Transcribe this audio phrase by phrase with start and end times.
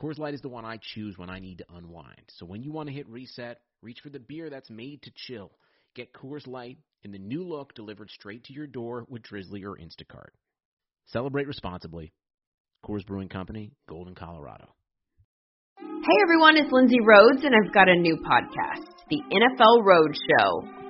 [0.00, 2.22] Coors Light is the one I choose when I need to unwind.
[2.38, 5.52] So when you want to hit reset, reach for the beer that's made to chill.
[5.94, 9.76] Get Coors Light in the new look delivered straight to your door with Drizly or
[9.76, 10.30] Instacart.
[11.06, 12.14] Celebrate responsibly.
[12.82, 14.68] Coors Brewing Company, Golden, Colorado.
[15.76, 20.89] Hey everyone, it's Lindsay Rhodes, and I've got a new podcast, The NFL Road Show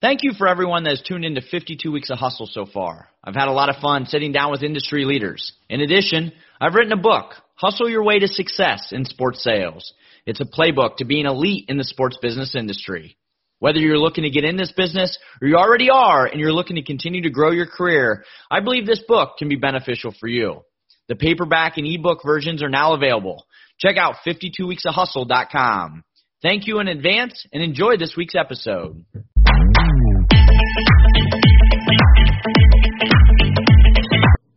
[0.00, 3.08] Thank you for everyone that has tuned into 52 Weeks of Hustle so far.
[3.22, 5.52] I've had a lot of fun sitting down with industry leaders.
[5.68, 9.92] In addition, I've written a book, Hustle Your Way to Success in Sports Sales.
[10.24, 13.18] It's a playbook to being elite in the sports business industry.
[13.58, 16.76] Whether you're looking to get in this business or you already are and you're looking
[16.76, 20.62] to continue to grow your career, I believe this book can be beneficial for you.
[21.08, 23.44] The paperback and ebook versions are now available.
[23.78, 26.04] Check out 52weeksofhustle.com.
[26.40, 29.04] Thank you in advance and enjoy this week's episode.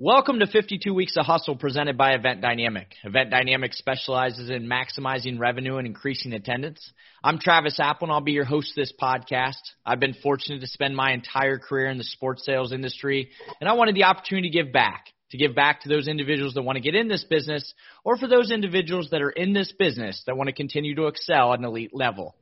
[0.05, 2.93] Welcome to 52 Weeks of Hustle presented by Event Dynamic.
[3.05, 6.91] Event Dynamic specializes in maximizing revenue and increasing attendance.
[7.23, 9.61] I'm Travis Apple and I'll be your host of this podcast.
[9.85, 13.29] I've been fortunate to spend my entire career in the sports sales industry
[13.61, 16.63] and I wanted the opportunity to give back, to give back to those individuals that
[16.63, 17.73] want to get in this business
[18.03, 21.53] or for those individuals that are in this business that want to continue to excel
[21.53, 22.35] at an elite level.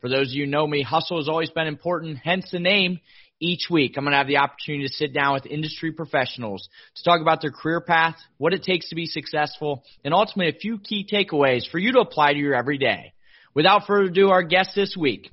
[0.00, 2.98] For those of you who know me, hustle has always been important, hence the name.
[3.40, 7.04] Each week, I'm going to have the opportunity to sit down with industry professionals to
[7.04, 10.78] talk about their career path, what it takes to be successful, and ultimately a few
[10.78, 13.12] key takeaways for you to apply to your everyday.
[13.52, 15.32] Without further ado, our guest this week.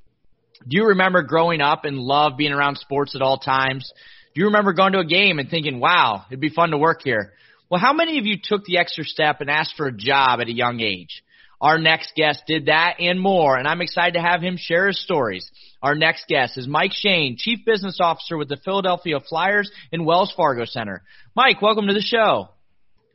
[0.67, 3.91] Do you remember growing up and love being around sports at all times?
[4.33, 7.01] Do you remember going to a game and thinking, wow, it'd be fun to work
[7.03, 7.33] here?
[7.69, 10.47] Well, how many of you took the extra step and asked for a job at
[10.47, 11.23] a young age?
[11.61, 14.99] Our next guest did that and more, and I'm excited to have him share his
[14.99, 15.49] stories.
[15.83, 20.33] Our next guest is Mike Shane, Chief Business Officer with the Philadelphia Flyers and Wells
[20.35, 21.03] Fargo Center.
[21.35, 22.49] Mike, welcome to the show.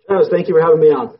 [0.08, 1.18] Thank you for having me on.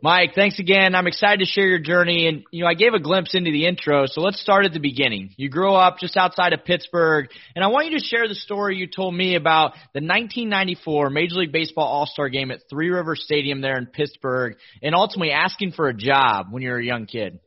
[0.00, 0.94] Mike, thanks again.
[0.94, 2.28] I'm excited to share your journey.
[2.28, 4.78] And, you know, I gave a glimpse into the intro, so let's start at the
[4.78, 5.30] beginning.
[5.36, 8.76] You grew up just outside of Pittsburgh, and I want you to share the story
[8.76, 13.60] you told me about the 1994 Major League Baseball All-Star game at Three River Stadium
[13.60, 17.40] there in Pittsburgh, and ultimately asking for a job when you were a young kid.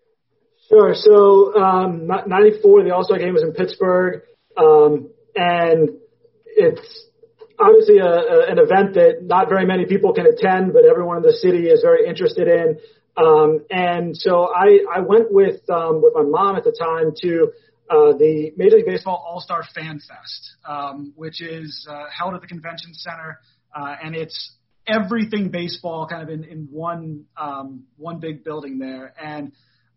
[0.68, 0.94] Sure.
[0.94, 4.24] So, um, 94, the All-Star game was in Pittsburgh,
[4.58, 5.90] um, and
[6.46, 7.06] it's
[7.62, 11.24] obviously a, a, an event that not very many people can attend, but everyone in
[11.24, 12.80] the city is very interested in.
[13.18, 17.52] Um, and so I, I went with um, with my mom at the time to
[17.90, 22.42] uh, the Major League Baseball All Star Fan Fest, um, which is uh, held at
[22.42, 23.40] the convention center,
[23.76, 24.54] uh, and it's
[24.88, 29.14] everything baseball kind of in, in one um, one big building there.
[29.22, 29.52] And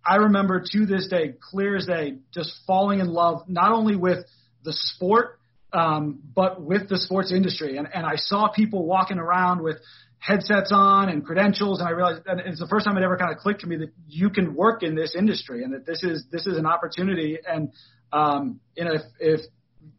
[0.05, 4.25] I remember to this day, clear as day, just falling in love not only with
[4.65, 5.39] the sport
[5.75, 7.77] um, but with the sports industry.
[7.77, 9.77] And, and I saw people walking around with
[10.19, 13.33] headsets on and credentials, and I realized and it's the first time it ever kind
[13.33, 16.25] of clicked to me that you can work in this industry and that this is
[16.31, 17.39] this is an opportunity.
[17.45, 17.73] And
[18.13, 19.41] um, you know, if, if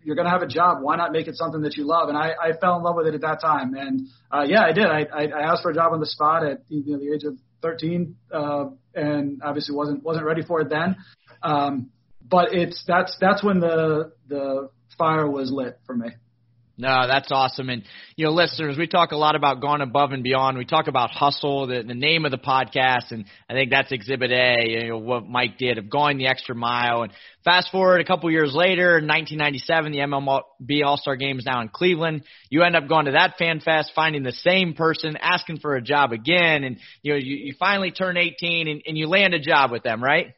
[0.02, 2.10] you're going to have a job, why not make it something that you love?
[2.10, 3.76] And I, I fell in love with it at that time.
[3.76, 4.86] And uh, yeah, I did.
[4.86, 7.24] I, I, I asked for a job on the spot at you know, the age
[7.24, 8.66] of 13, uh,
[8.96, 10.96] and obviously wasn't wasn't ready for it then.
[11.44, 11.92] Um,
[12.28, 16.10] but it's that's that's when the the fire was lit for me.
[16.78, 17.70] No, that's awesome.
[17.70, 17.84] And,
[18.18, 20.58] you know, listeners, we talk a lot about going above and beyond.
[20.58, 24.32] We talk about hustle, the, the name of the podcast, and I think that's Exhibit
[24.32, 27.04] A, you know, what Mike did of going the extra mile.
[27.04, 27.14] And
[27.46, 31.70] fast forward a couple years later, in 1997, the MLB All-Star Game is now in
[31.70, 32.24] Cleveland.
[32.50, 35.82] You end up going to that fan fest, finding the same person, asking for a
[35.82, 39.40] job again, and, you know, you, you finally turn 18 and, and you land a
[39.40, 40.34] job with them, right?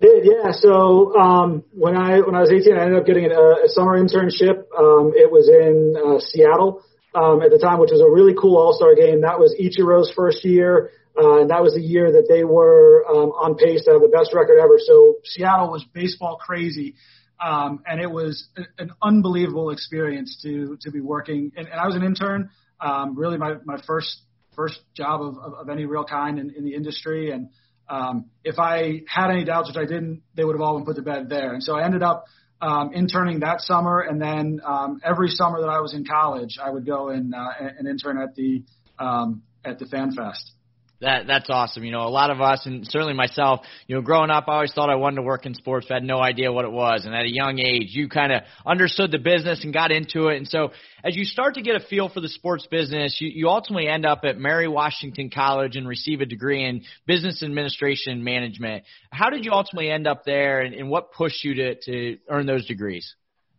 [0.00, 0.52] Did yeah.
[0.52, 3.98] So um, when I when I was 18, I ended up getting a, a summer
[3.98, 4.62] internship.
[4.76, 6.82] Um, it was in uh, Seattle
[7.14, 9.22] um, at the time, which was a really cool All Star game.
[9.22, 13.30] That was Ichiro's first year, uh, and that was the year that they were um,
[13.30, 14.78] on pace to have the best record ever.
[14.78, 16.94] So Seattle was baseball crazy.
[17.40, 18.48] Um, and it was
[18.78, 21.52] an unbelievable experience to to be working.
[21.56, 22.50] And, and I was an intern,
[22.80, 24.22] um, really my my first
[24.54, 27.30] first job of, of, of any real kind in, in the industry.
[27.30, 27.50] And
[27.88, 30.96] um, if I had any doubts, which I didn't, they would have all been put
[30.96, 31.52] to bed there.
[31.52, 32.26] And so I ended up
[32.60, 36.70] um, interning that summer, and then um, every summer that I was in college, I
[36.70, 37.48] would go and, uh,
[37.78, 38.62] and intern at the
[38.98, 40.52] um, at the Fan Fest.
[41.00, 41.84] That that's awesome.
[41.84, 44.72] You know, a lot of us, and certainly myself, you know, growing up, I always
[44.72, 47.04] thought I wanted to work in sports, but had no idea what it was.
[47.04, 50.38] And at a young age, you kind of understood the business and got into it.
[50.38, 50.72] And so,
[51.04, 54.04] as you start to get a feel for the sports business, you, you ultimately end
[54.04, 58.82] up at Mary Washington College and receive a degree in business administration and management.
[59.12, 62.46] How did you ultimately end up there, and, and what pushed you to to earn
[62.46, 63.14] those degrees?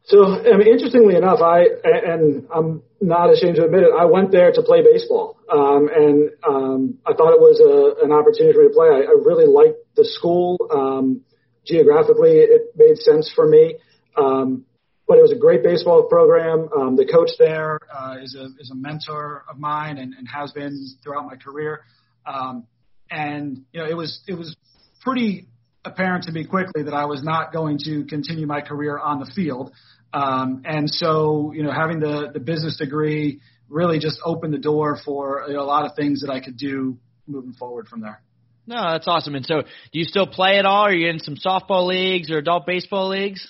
[0.10, 3.92] So, I mean, interestingly enough, I and I'm not ashamed to admit it.
[3.96, 8.12] I went there to play baseball, um, and um, I thought it was a, an
[8.12, 8.88] opportunity for me to play.
[8.88, 10.58] I, I really liked the school.
[10.72, 11.22] Um,
[11.64, 13.76] geographically, it made sense for me.
[14.18, 14.66] Um,
[15.08, 16.70] but it was a great baseball program.
[16.76, 20.52] Um, the coach there uh, is a is a mentor of mine and, and has
[20.54, 21.82] been throughout my career.
[22.26, 22.66] Um,
[23.12, 24.56] and you know, it was it was
[25.02, 25.48] pretty
[25.86, 29.32] apparent to me quickly that I was not going to continue my career on the
[29.36, 29.72] field.
[30.14, 34.98] Um, and so, you know, having the, the business degree really just opened the door
[35.04, 36.98] for you know, a lot of things that I could do
[37.28, 38.22] moving forward from there.
[38.66, 39.36] No, that's awesome.
[39.36, 40.84] And so, do you still play at all?
[40.84, 43.48] Are you in some softball leagues or adult baseball leagues?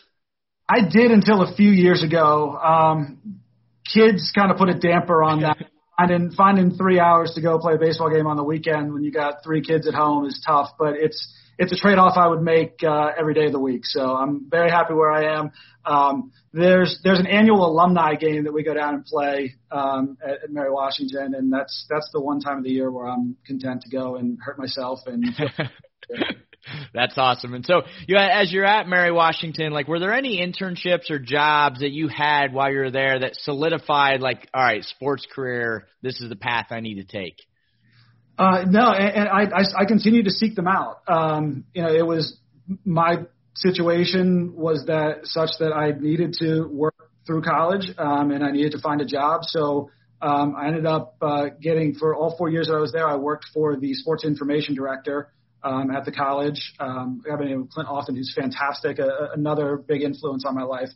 [0.67, 2.57] I did until a few years ago.
[2.57, 3.41] Um,
[3.91, 5.57] kids kind of put a damper on that.
[5.97, 9.12] finding finding three hours to go play a baseball game on the weekend when you
[9.12, 10.69] got three kids at home is tough.
[10.77, 13.81] But it's it's a trade off I would make uh, every day of the week.
[13.83, 15.51] So I'm very happy where I am.
[15.85, 20.44] Um, there's there's an annual alumni game that we go down and play um, at,
[20.45, 23.81] at Mary Washington, and that's that's the one time of the year where I'm content
[23.81, 25.25] to go and hurt myself and.
[26.94, 27.53] That's awesome.
[27.53, 31.79] And so, you as you're at Mary Washington, like, were there any internships or jobs
[31.79, 36.19] that you had while you were there that solidified, like, all right, sports career, this
[36.21, 37.38] is the path I need to take?
[38.39, 41.01] Uh, no, and, and I, I, I continue to seek them out.
[41.09, 42.39] Um, you know, it was
[42.86, 46.95] my situation was that such that I needed to work
[47.27, 49.41] through college, um, and I needed to find a job.
[49.44, 49.91] So
[50.21, 53.06] um, I ended up uh, getting for all four years that I was there.
[53.06, 56.74] I worked for the sports information director um, at the college.
[56.80, 60.63] Um, I have a name Clint Often, who's fantastic, a, another big influence on my
[60.63, 60.89] life.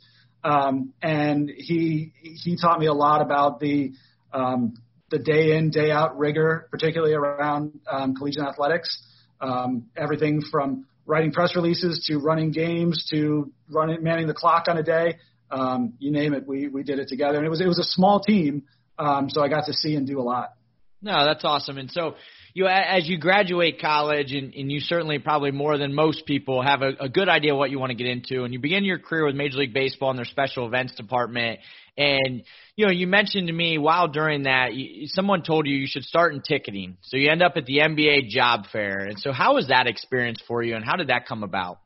[0.45, 3.92] Um, and he he taught me a lot about the
[4.31, 4.75] um,
[5.13, 9.00] the day in, day out rigor, particularly around um, collegiate athletics.
[9.39, 14.77] Um, everything from writing press releases to running games to running manning the clock on
[14.77, 15.19] a day.
[15.51, 17.83] Um, you name it, we we did it together, and it was it was a
[17.83, 18.63] small team,
[18.98, 20.54] um, so I got to see and do a lot.
[21.00, 21.77] No, that's awesome.
[21.77, 22.16] And so,
[22.54, 26.82] you as you graduate college, and, and you certainly probably more than most people have
[26.82, 29.26] a, a good idea what you want to get into, and you begin your career
[29.26, 31.60] with Major League Baseball and their special events department.
[31.98, 32.44] And
[32.76, 36.04] you know, you mentioned to me while during that, you, someone told you you should
[36.04, 36.98] start in ticketing.
[37.02, 39.00] So you end up at the NBA job fair.
[39.00, 41.80] And so, how was that experience for you, and how did that come about?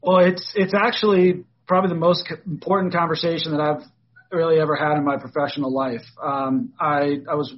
[0.00, 3.82] Well, it's it's actually probably the most important conversation that I've
[4.30, 6.02] really ever had in my professional life.
[6.22, 7.52] Um, I I was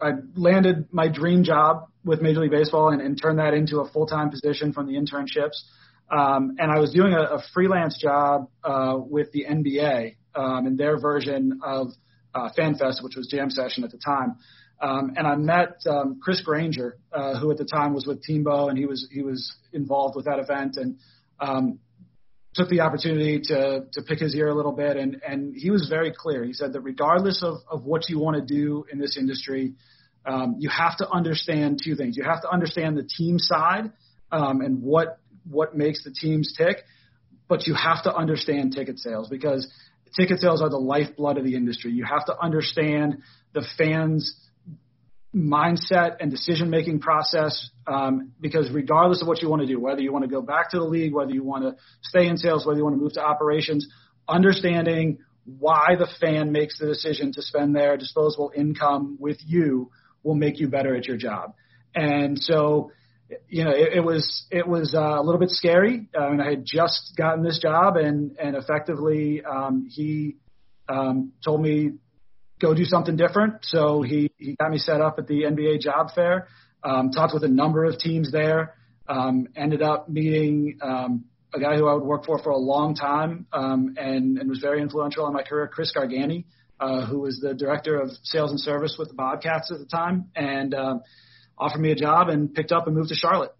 [0.00, 3.88] I landed my dream job with Major League Baseball and, and turned that into a
[3.90, 5.62] full time position from the internships.
[6.10, 10.76] Um, and I was doing a, a freelance job uh, with the NBA um, in
[10.76, 11.88] their version of
[12.34, 14.36] uh, FanFest, which was Jam Session at the time.
[14.80, 18.68] Um, and I met um, Chris Granger, uh, who at the time was with Teambo,
[18.68, 20.98] and he was he was involved with that event, and
[21.40, 21.78] um,
[22.56, 24.96] took the opportunity to to pick his ear a little bit.
[24.96, 26.44] And and he was very clear.
[26.44, 29.74] He said that regardless of of what you want to do in this industry,
[30.24, 32.16] um, you have to understand two things.
[32.16, 33.92] You have to understand the team side
[34.32, 36.78] um, and what what makes the teams tick,
[37.48, 39.70] but you have to understand ticket sales because
[40.16, 41.92] ticket sales are the lifeblood of the industry.
[41.92, 43.18] You have to understand
[43.52, 44.34] the fans'
[45.36, 50.00] mindset and decision making process um, because regardless of what you want to do, whether
[50.00, 52.66] you want to go back to the league, whether you want to stay in sales,
[52.66, 53.86] whether you want to move to operations,
[54.26, 59.90] understanding why the fan makes the decision to spend their disposable income with you
[60.22, 61.54] will make you better at your job.
[61.94, 62.90] And so
[63.48, 66.08] you know, it, it was it was uh, a little bit scary.
[66.18, 70.36] I mean, I had just gotten this job, and and effectively, um, he
[70.88, 71.94] um, told me
[72.60, 73.64] go do something different.
[73.64, 76.48] So he he got me set up at the NBA job fair.
[76.82, 78.74] Um, talked with a number of teams there.
[79.08, 82.94] Um, ended up meeting um, a guy who I would work for for a long
[82.94, 86.44] time, um, and and was very influential in my career, Chris Gargani,
[86.80, 90.30] uh, who was the director of sales and service with the Bobcats at the time,
[90.34, 90.74] and.
[90.74, 90.98] Uh,
[91.58, 93.52] offered me a job and picked up and moved to Charlotte.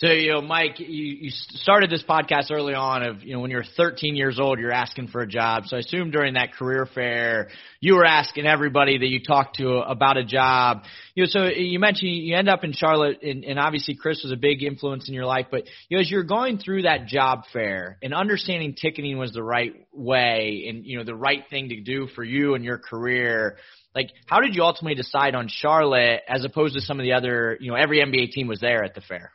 [0.00, 3.50] So, you know, Mike, you, you started this podcast early on of, you know, when
[3.50, 5.64] you're 13 years old, you're asking for a job.
[5.66, 9.74] So I assume during that career fair, you were asking everybody that you talked to
[9.80, 10.84] about a job.
[11.14, 14.32] You know, so you mentioned you end up in Charlotte and, and obviously Chris was
[14.32, 17.42] a big influence in your life, but, you know, as you're going through that job
[17.52, 21.80] fair and understanding ticketing was the right way and, you know, the right thing to
[21.82, 23.58] do for you and your career,
[23.94, 27.58] like how did you ultimately decide on Charlotte as opposed to some of the other,
[27.60, 29.32] you know, every NBA team was there at the fair?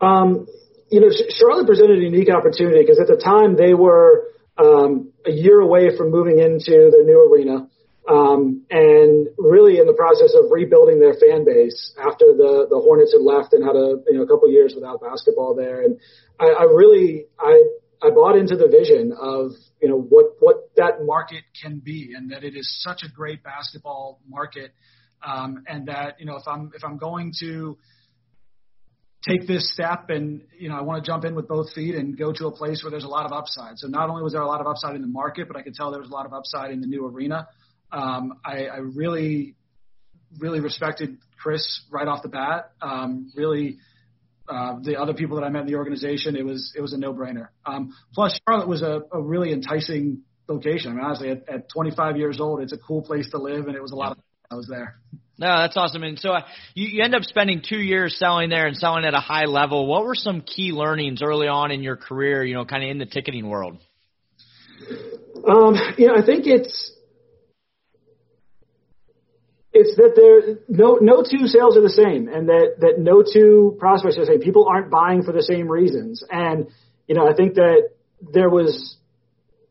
[0.00, 0.46] Um,
[0.90, 5.30] you know, Charlotte presented a unique opportunity because at the time they were um, a
[5.30, 7.68] year away from moving into their new arena.
[8.08, 13.12] Um, and really in the process of rebuilding their fan base after the, the Hornets
[13.12, 15.82] had left and had a you know a couple years without basketball there.
[15.82, 16.00] And
[16.40, 17.62] I, I really I
[18.00, 19.50] I bought into the vision of
[19.82, 23.42] you know what what that market can be and that it is such a great
[23.42, 24.72] basketball market
[25.22, 27.76] um, and that you know if I'm if I'm going to
[29.26, 32.16] take this step and you know I want to jump in with both feet and
[32.16, 33.78] go to a place where there's a lot of upside.
[33.78, 35.74] So not only was there a lot of upside in the market, but I could
[35.74, 37.48] tell there was a lot of upside in the new arena.
[37.90, 39.56] Um, I, I really,
[40.38, 42.72] really respected Chris right off the bat.
[42.82, 43.78] Um, really,
[44.48, 46.98] uh, the other people that I met in the organization, it was it was a
[46.98, 47.48] no-brainer.
[47.66, 50.92] Um, plus, Charlotte was a, a really enticing location.
[50.92, 53.76] I mean, honestly, at, at 25 years old, it's a cool place to live, and
[53.76, 54.18] it was a lot of
[54.50, 54.98] I was there.
[55.38, 56.02] No, that's awesome.
[56.02, 56.40] And so uh,
[56.74, 59.86] you, you end up spending two years selling there and selling at a high level.
[59.86, 62.98] What were some key learnings early on in your career, you know, kind of in
[62.98, 63.78] the ticketing world?
[65.48, 66.92] Um, you know, I think it's
[69.72, 73.76] it's that there no no two sales are the same, and that that no two
[73.78, 74.40] prospects are the same.
[74.40, 76.66] People aren't buying for the same reasons, and
[77.06, 77.90] you know, I think that
[78.20, 78.96] there was.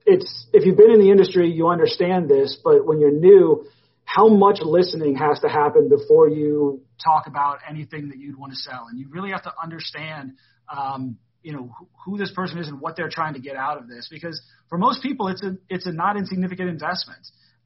[0.06, 3.66] It's if you've been in the industry, you understand this, but when you're new,
[4.08, 8.58] how much listening has to happen before you talk about anything that you'd want to
[8.58, 8.88] sell.
[8.90, 10.32] And you really have to understand,
[10.74, 13.78] um, you know, who, who this person is and what they're trying to get out
[13.78, 14.08] of this.
[14.10, 17.20] Because for most people, it's a it's a not insignificant investment,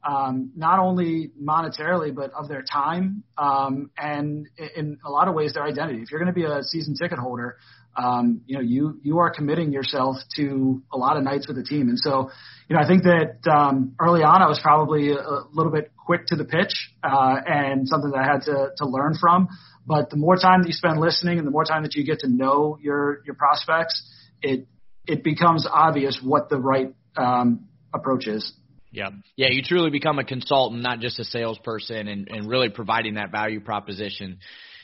[0.04, 5.54] um, not only monetarily but of their time um, and in a lot of ways
[5.54, 6.02] their identity.
[6.02, 7.56] If you're going to be a season ticket holder,
[7.96, 11.62] um, you know, you you are committing yourself to a lot of nights with the
[11.62, 11.88] team.
[11.88, 12.30] And so,
[12.68, 15.92] you know, I think that um, early on I was probably a, a little bit
[15.96, 19.48] quick to the pitch uh, and something that I had to to learn from.
[19.86, 22.20] But the more time that you spend listening and the more time that you get
[22.20, 24.02] to know your your prospects,
[24.40, 24.66] it
[25.06, 28.52] it becomes obvious what the right um, approach is.
[28.92, 29.08] Yeah.
[29.36, 33.32] Yeah, you truly become a consultant, not just a salesperson and, and really providing that
[33.32, 34.38] value proposition.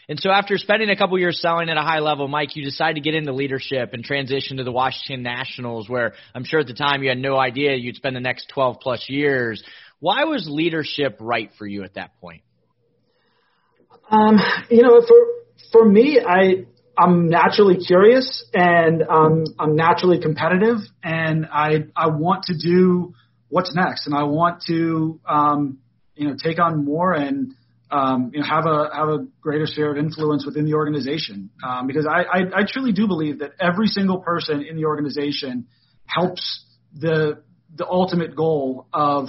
[0.09, 2.95] And so after spending a couple years selling at a high level, Mike, you decided
[2.95, 6.73] to get into leadership and transition to the Washington Nationals where I'm sure at the
[6.73, 9.63] time you had no idea you'd spend the next 12 plus years.
[10.01, 12.41] Why was leadership right for you at that point?
[14.11, 14.39] Um,
[14.71, 15.17] you know, for
[15.71, 16.65] for me, I
[16.97, 23.13] I'm naturally curious and um, I'm naturally competitive and I I want to do
[23.49, 25.79] what's next and I want to um,
[26.15, 27.55] you know take on more and
[27.91, 31.51] um, you know, have a have a greater sphere of influence within the organization.
[31.67, 35.69] Um, because I, I, I truly do believe that every single person in the organization
[36.07, 36.65] helps
[36.95, 37.43] the
[37.75, 39.29] the ultimate goal of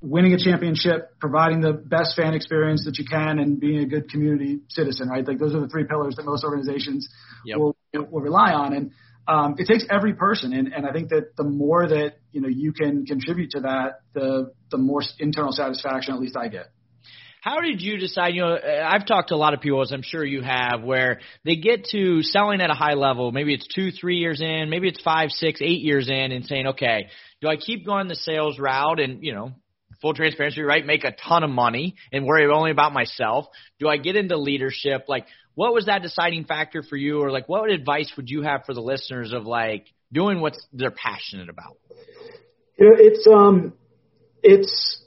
[0.00, 4.10] winning a championship, providing the best fan experience that you can, and being a good
[4.10, 5.08] community citizen.
[5.08, 7.08] Right, like those are the three pillars that most organizations
[7.46, 7.58] yep.
[7.58, 8.90] will will rely on, and
[9.28, 10.52] um, it takes every person.
[10.52, 14.00] And, and I think that the more that you know you can contribute to that,
[14.14, 16.66] the the more internal satisfaction at least I get.
[17.46, 18.34] How did you decide?
[18.34, 21.20] You know, I've talked to a lot of people, as I'm sure you have, where
[21.44, 23.30] they get to selling at a high level.
[23.30, 26.66] Maybe it's two, three years in, maybe it's five, six, eight years in, and saying,
[26.66, 27.06] okay,
[27.40, 29.52] do I keep going the sales route and, you know,
[30.02, 30.84] full transparency, right?
[30.84, 33.46] Make a ton of money and worry only about myself.
[33.78, 35.04] Do I get into leadership?
[35.06, 38.64] Like, what was that deciding factor for you, or like, what advice would you have
[38.66, 41.78] for the listeners of like doing what they're passionate about?
[42.78, 43.72] You know, it's um,
[44.42, 45.02] it's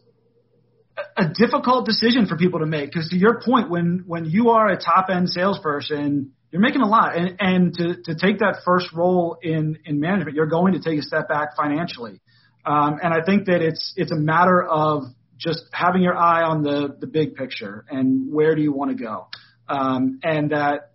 [1.16, 2.92] a difficult decision for people to make.
[2.92, 6.88] Because to your point, when when you are a top end salesperson, you're making a
[6.88, 10.80] lot, and and to to take that first role in in management, you're going to
[10.80, 12.22] take a step back financially,
[12.66, 15.04] um, and I think that it's it's a matter of
[15.38, 19.02] just having your eye on the the big picture and where do you want to
[19.02, 19.28] go,
[19.70, 20.92] um, and that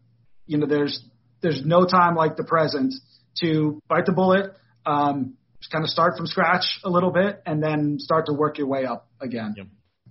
[0.47, 1.02] you know there's
[1.40, 2.95] there's no time like the present
[3.40, 4.52] to bite the bullet.
[4.85, 8.59] Um, just kind of start from scratch a little bit and then start to work
[8.59, 9.54] your way up again.
[9.57, 9.66] Yep.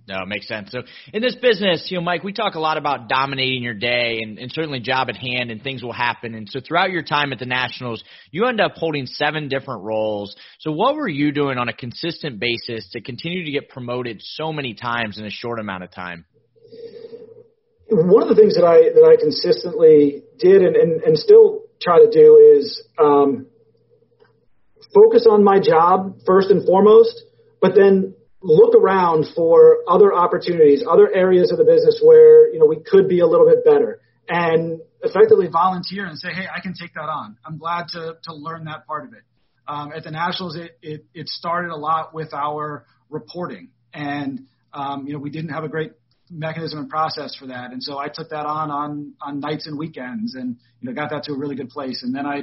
[0.06, 0.70] No, it makes sense.
[0.70, 0.82] So
[1.14, 4.38] in this business, you know, Mike, we talk a lot about dominating your day and,
[4.38, 6.34] and certainly job at hand and things will happen.
[6.34, 10.36] And so throughout your time at the Nationals, you end up holding seven different roles.
[10.58, 14.52] So what were you doing on a consistent basis to continue to get promoted so
[14.52, 16.26] many times in a short amount of time?
[17.94, 21.98] One of the things that I that I consistently did and, and, and still try
[21.98, 23.46] to do is um,
[24.94, 27.22] focus on my job first and foremost,
[27.60, 32.66] but then look around for other opportunities, other areas of the business where you know
[32.66, 36.74] we could be a little bit better, and effectively volunteer and say, hey, I can
[36.74, 37.36] take that on.
[37.44, 39.22] I'm glad to to learn that part of it.
[39.66, 45.06] Um, at the Nationals, it, it it started a lot with our reporting, and um,
[45.06, 45.92] you know we didn't have a great
[46.30, 47.72] mechanism and process for that.
[47.72, 51.10] And so I took that on on on nights and weekends, and you know got
[51.10, 52.02] that to a really good place.
[52.02, 52.42] And then I,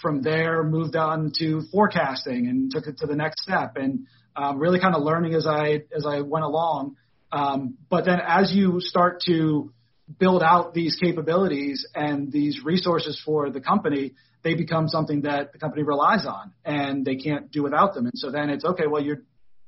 [0.00, 4.58] from there, moved on to forecasting and took it to the next step, and um,
[4.58, 6.96] really kind of learning as I as I went along.
[7.30, 9.72] Um, but then as you start to
[10.18, 15.58] build out these capabilities and these resources for the company, they become something that the
[15.58, 18.06] company relies on, and they can't do without them.
[18.06, 18.86] And so then it's okay.
[18.86, 19.22] Well, you're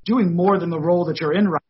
[0.04, 1.62] doing more than the role that you're in right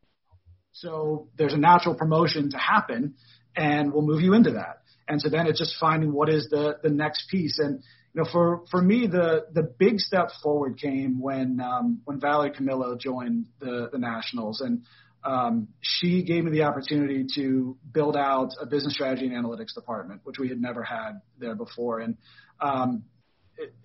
[0.75, 3.15] so there's a natural promotion to happen,
[3.57, 4.83] and we'll move you into that.
[5.07, 7.59] And so then it's just finding what is the the next piece.
[7.61, 12.21] And you know, for for me, the the big step forward came when um, when
[12.21, 14.83] Valerie Camillo joined the the Nationals, and
[15.23, 20.23] um, she gave me the opportunity to build out a business strategy and analytics department,
[20.25, 22.01] which we had never had there before.
[22.01, 22.17] And
[22.61, 23.05] um,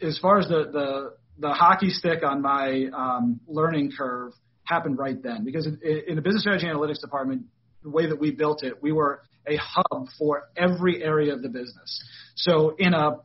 [0.01, 4.33] as far as the the the hockey stick on my um, learning curve
[4.69, 7.45] happened right then because in, the business strategy analytics department,
[7.83, 11.49] the way that we built it, we were a hub for every area of the
[11.49, 12.03] business.
[12.35, 13.17] So in a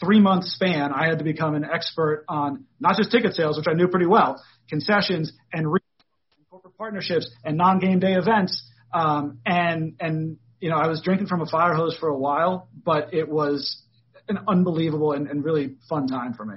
[0.00, 3.66] three month span, I had to become an expert on not just ticket sales, which
[3.68, 5.80] I knew pretty well, concessions and re-
[6.50, 8.62] corporate partnerships and non game day events.
[8.94, 12.68] Um, and, and, you know, I was drinking from a fire hose for a while,
[12.84, 13.82] but it was
[14.28, 16.56] an unbelievable and, and really fun time for me.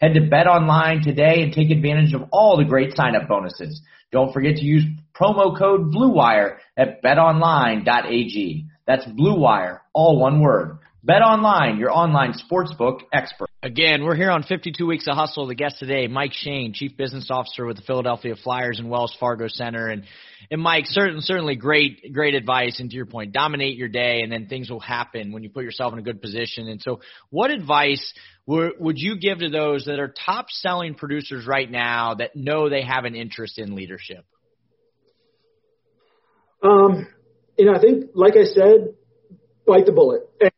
[0.00, 3.82] Head to Bet Online today and take advantage of all the great sign-up bonuses.
[4.12, 8.64] Don't forget to use promo code BLUEWIRE at betonline.ag.
[8.86, 10.78] That's BLUEWIRE, all one word.
[11.02, 13.48] Bet Online, your online sportsbook expert.
[13.62, 15.46] Again, we're here on 52 Weeks of Hustle.
[15.46, 19.46] The guest today, Mike Shane, Chief Business Officer with the Philadelphia Flyers and Wells Fargo
[19.46, 19.86] Center.
[19.86, 20.02] And,
[20.50, 22.80] and Mike, certain, certainly great, great advice.
[22.80, 25.62] And to your point, dominate your day and then things will happen when you put
[25.62, 26.66] yourself in a good position.
[26.66, 28.12] And so what advice
[28.46, 32.82] would you give to those that are top selling producers right now that know they
[32.82, 34.24] have an interest in leadership?
[36.60, 37.06] Um,
[37.56, 38.94] you know, I think, like I said,
[39.64, 40.50] bite the bullet and,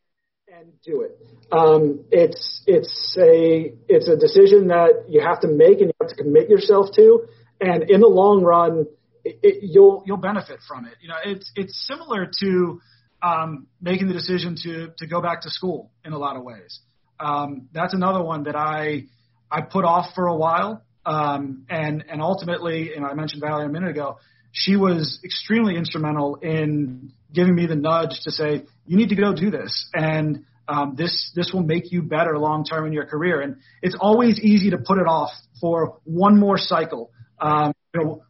[0.61, 1.17] and do it.
[1.51, 6.09] Um, it's it's a it's a decision that you have to make and you have
[6.09, 7.25] to commit yourself to,
[7.59, 8.85] and in the long run,
[9.25, 10.93] it, it, you'll you'll benefit from it.
[11.01, 12.81] You know, it's it's similar to
[13.21, 16.79] um, making the decision to to go back to school in a lot of ways
[17.21, 19.05] um, that's another one that I
[19.49, 20.83] I put off for a while.
[21.05, 24.17] Um, and and ultimately, and I mentioned Valerie a minute ago,
[24.51, 29.33] she was extremely instrumental in giving me the nudge to say you need to go
[29.33, 33.41] do this, and um, this this will make you better long term in your career.
[33.41, 37.11] And it's always easy to put it off for one more cycle.
[37.39, 38.23] Um, you know,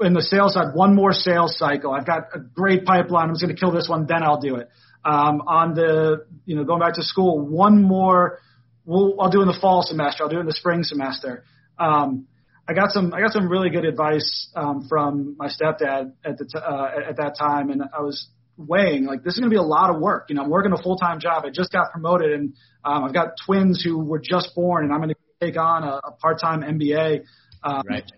[0.00, 1.92] in the sales side, one more sales cycle.
[1.92, 3.28] I've got a great pipeline.
[3.28, 4.68] I'm just going to kill this one, then I'll do it
[5.04, 7.40] um, on the you know going back to school.
[7.40, 8.40] One more,
[8.84, 10.24] we'll, I'll do in the fall semester.
[10.24, 11.44] I'll do in the spring semester.
[11.78, 12.26] Um,
[12.66, 16.44] I got some I got some really good advice um, from my stepdad at the
[16.46, 19.58] t- uh, at that time, and I was weighing like this is going to be
[19.58, 20.26] a lot of work.
[20.28, 21.44] You know, I'm working a full time job.
[21.44, 25.00] I just got promoted, and um, I've got twins who were just born, and I'm
[25.00, 27.24] going to take on a, a part time MBA.
[27.62, 28.10] Um, right.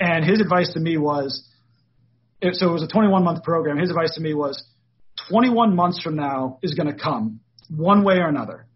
[0.00, 1.44] And his advice to me was,
[2.52, 3.78] so it was a 21 month program.
[3.78, 4.64] His advice to me was
[5.28, 8.66] 21 months from now is going to come one way or another.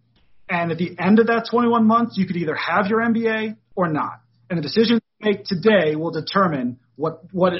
[0.48, 3.88] And at the end of that 21 months, you could either have your MBA or
[3.88, 4.20] not.
[4.50, 7.52] And the decision you make today will determine what, what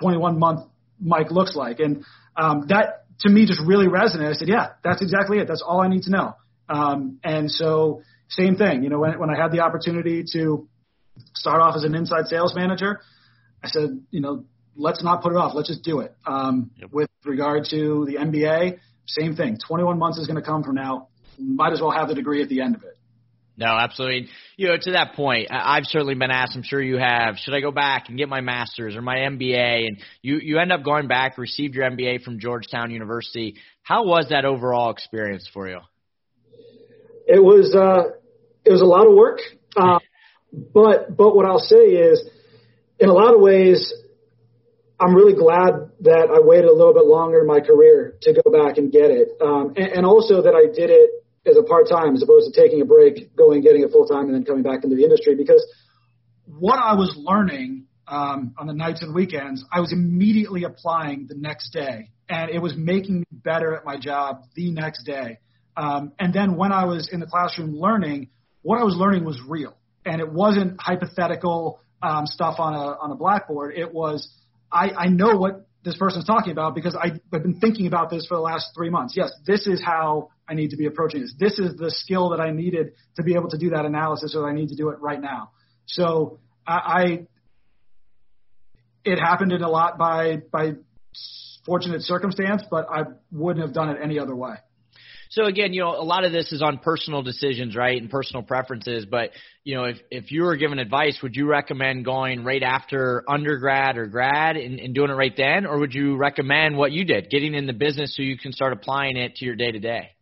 [0.00, 0.68] 21 month
[1.00, 1.80] Mike looks like.
[1.80, 2.04] And
[2.36, 4.30] um, that to me just really resonated.
[4.30, 5.48] I said, yeah, that's exactly it.
[5.48, 6.36] That's all I need to know.
[6.68, 10.68] Um, and so same thing, you know, when, when I had the opportunity to
[11.34, 13.00] start off as an inside sales manager,
[13.62, 14.44] I said, you know,
[14.76, 15.52] let's not put it off.
[15.54, 16.14] Let's just do it.
[16.26, 16.90] Um, yep.
[16.92, 19.58] With regard to the MBA, same thing.
[19.66, 21.08] 21 months is going to come from now.
[21.38, 22.96] Might as well have the degree at the end of it.
[23.56, 24.28] No, absolutely.
[24.56, 26.56] You know, to that point, I've certainly been asked.
[26.56, 27.36] I'm sure you have.
[27.36, 29.86] Should I go back and get my master's or my MBA?
[29.86, 33.54] And you you end up going back, received your MBA from Georgetown University.
[33.82, 35.78] How was that overall experience for you?
[37.26, 38.16] It was uh,
[38.64, 39.38] it was a lot of work,
[39.76, 40.00] uh,
[40.52, 42.28] but but what I'll say is,
[42.98, 43.94] in a lot of ways,
[44.98, 48.50] I'm really glad that I waited a little bit longer in my career to go
[48.50, 51.88] back and get it, um, and, and also that I did it as a part
[51.88, 54.62] time as opposed to taking a break, going getting it full time, and then coming
[54.62, 55.34] back into the industry.
[55.34, 55.64] Because
[56.46, 61.34] what I was learning um, on the nights and weekends, I was immediately applying the
[61.34, 65.38] next day, and it was making me better at my job the next day.
[65.76, 68.30] Um, and then when I was in the classroom learning,
[68.62, 73.10] what I was learning was real, and it wasn't hypothetical um, stuff on a on
[73.10, 73.74] a blackboard.
[73.76, 74.28] It was
[74.70, 78.26] I, I know what this person's talking about because I, I've been thinking about this
[78.26, 79.14] for the last three months.
[79.16, 81.34] Yes, this is how I need to be approaching this.
[81.38, 84.48] This is the skill that I needed to be able to do that analysis, or
[84.48, 85.50] I need to do it right now.
[85.86, 87.26] So I, I
[89.04, 90.72] it happened in a lot by by
[91.64, 93.02] fortunate circumstance, but I
[93.32, 94.54] wouldn't have done it any other way.
[95.30, 98.42] So again, you know, a lot of this is on personal decisions, right, and personal
[98.42, 99.04] preferences.
[99.04, 99.30] But
[99.64, 103.96] you know, if if you were given advice, would you recommend going right after undergrad
[103.96, 107.30] or grad and, and doing it right then, or would you recommend what you did,
[107.30, 110.13] getting in the business so you can start applying it to your day to day?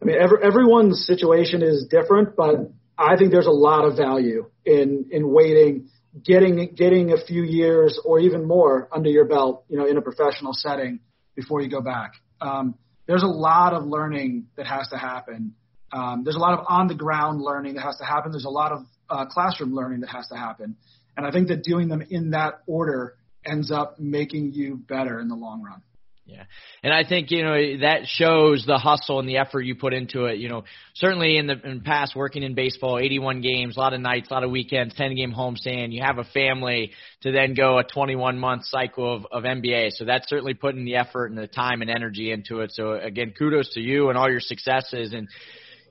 [0.00, 4.50] I mean, every, everyone's situation is different, but I think there's a lot of value
[4.64, 5.88] in in waiting,
[6.24, 10.02] getting getting a few years or even more under your belt, you know, in a
[10.02, 11.00] professional setting
[11.34, 12.12] before you go back.
[12.40, 12.74] Um,
[13.06, 15.54] there's a lot of learning that has to happen.
[15.92, 18.32] Um, there's a lot of on the ground learning that has to happen.
[18.32, 20.76] There's a lot of uh, classroom learning that has to happen.
[21.16, 25.28] And I think that doing them in that order ends up making you better in
[25.28, 25.82] the long run.
[26.28, 26.44] Yeah.
[26.82, 30.26] And I think, you know, that shows the hustle and the effort you put into
[30.26, 30.36] it.
[30.36, 30.64] You know,
[30.94, 34.34] certainly in the in past working in baseball, 81 games, a lot of nights, a
[34.34, 38.38] lot of weekends, 10 game homestand, you have a family to then go a 21
[38.38, 39.92] month cycle of, of MBA.
[39.92, 42.72] So that's certainly putting the effort and the time and energy into it.
[42.72, 45.14] So again, kudos to you and all your successes.
[45.14, 45.28] And,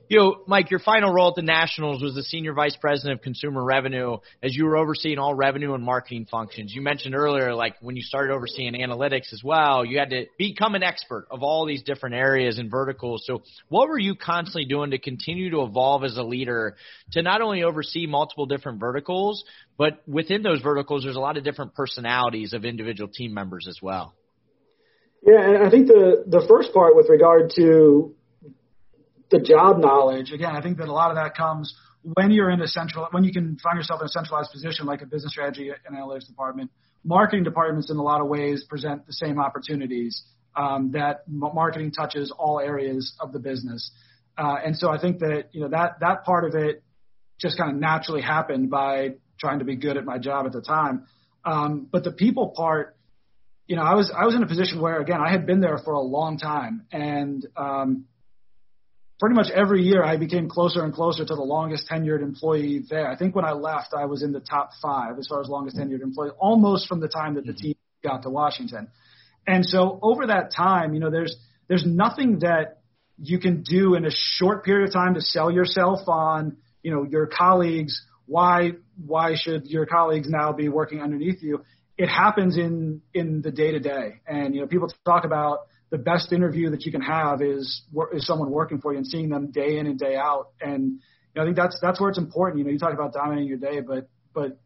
[0.08, 3.22] you know, Mike, your final role at the Nationals was the senior vice president of
[3.22, 6.72] consumer revenue as you were overseeing all revenue and marketing functions.
[6.74, 10.74] You mentioned earlier, like when you started overseeing analytics as well, you had to become
[10.74, 13.24] an expert of all these different areas and verticals.
[13.26, 16.76] So what were you constantly doing to continue to evolve as a leader
[17.12, 19.44] to not only oversee multiple different verticals,
[19.76, 23.78] but within those verticals, there's a lot of different personalities of individual team members as
[23.82, 24.14] well.
[25.22, 28.14] Yeah, and I think the the first part with regard to
[29.30, 32.60] the job knowledge, again, I think that a lot of that comes when you're in
[32.60, 35.70] a central, when you can find yourself in a centralized position like a business strategy
[35.70, 36.70] and analytics department.
[37.04, 40.22] Marketing departments, in a lot of ways, present the same opportunities
[40.56, 43.90] um, that marketing touches all areas of the business.
[44.36, 46.82] Uh, and so I think that you know that that part of it
[47.40, 50.60] just kind of naturally happened by trying to be good at my job at the
[50.60, 51.06] time.
[51.44, 52.96] Um, but the people part,
[53.66, 55.78] you know, I was I was in a position where again I had been there
[55.78, 58.04] for a long time, and um,
[59.18, 63.10] pretty much every year I became closer and closer to the longest tenured employee there.
[63.10, 65.76] I think when I left, I was in the top five as far as longest
[65.76, 67.66] tenured employee, almost from the time that the mm-hmm.
[67.66, 68.88] team got to Washington.
[69.46, 71.34] And so over that time, you know, there's
[71.68, 72.80] there's nothing that
[73.20, 77.04] you can do in a short period of time to sell yourself on, you know,
[77.04, 78.02] your colleagues.
[78.26, 78.72] Why
[79.04, 81.64] why should your colleagues now be working underneath you?
[81.96, 85.98] It happens in in the day to day, and you know, people talk about the
[85.98, 89.50] best interview that you can have is is someone working for you and seeing them
[89.50, 90.50] day in and day out.
[90.60, 91.00] And you
[91.36, 92.58] know, I think that's that's where it's important.
[92.58, 94.58] You know, you talk about dominating your day, but but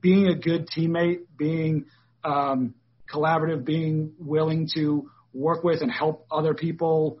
[0.00, 1.86] being a good teammate, being
[2.24, 2.74] um,
[3.12, 7.20] collaborative, being willing to work with and help other people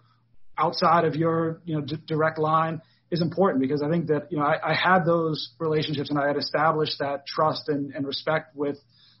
[0.58, 4.38] outside of your you know d- direct line is important because I think that you
[4.38, 8.56] know I, I had those relationships and I had established that trust and, and respect
[8.56, 8.78] with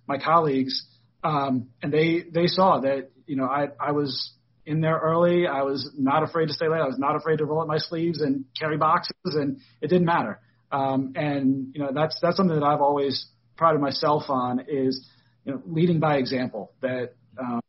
[0.08, 0.86] my colleagues,
[1.22, 4.32] um, and they they saw that you know, I, I was
[4.64, 5.46] in there early.
[5.46, 6.80] I was not afraid to stay late.
[6.80, 10.06] I was not afraid to roll up my sleeves and carry boxes, and it didn't
[10.06, 10.40] matter.
[10.72, 13.26] Um, and you know, that's that's something that I've always
[13.56, 15.08] prided myself on is
[15.44, 16.72] you know leading by example.
[16.80, 17.60] That um,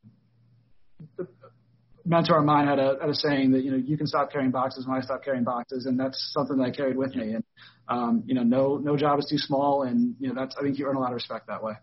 [1.17, 1.27] the
[2.05, 4.51] mentor of mine had a, had a saying that you know you can stop carrying
[4.51, 7.33] boxes when I stop carrying boxes, and that's something that I carried with me.
[7.33, 7.43] And
[7.87, 10.79] um, you know, no no job is too small, and you know that's I think
[10.79, 11.73] you earn a lot of respect that way.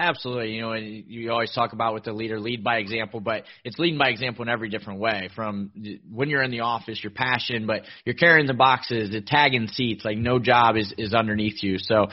[0.00, 0.52] Absolutely.
[0.52, 3.78] You know, and you always talk about with the leader, lead by example, but it's
[3.78, 5.28] leading by example in every different way.
[5.36, 5.70] From
[6.10, 10.02] when you're in the office, your passion, but you're carrying the boxes, the tagging seats,
[10.02, 11.76] like no job is, is underneath you.
[11.76, 12.06] So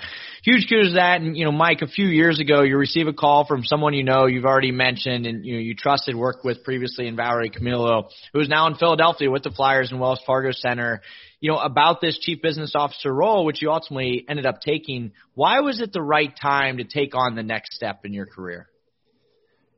[0.44, 1.22] huge kudos to that.
[1.22, 4.04] And, you know, Mike, a few years ago, you receive a call from someone you
[4.04, 8.10] know, you've already mentioned and, you know, you trusted, worked with previously in Valerie Camillo,
[8.34, 11.02] who is now in Philadelphia with the Flyers and Wells Fargo Center
[11.40, 15.12] you know, about this chief business officer role, which you ultimately ended up taking.
[15.34, 18.68] Why was it the right time to take on the next step in your career?